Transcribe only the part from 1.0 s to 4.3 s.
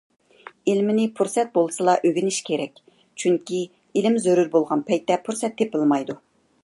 پۇرسەت بولسىلا ئۆگىنىش كېرەك، چۈنكى ئىلىم